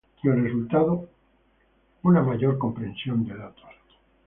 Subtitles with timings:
[0.23, 1.09] El resultado,
[2.01, 3.69] una mayor compresión de datos.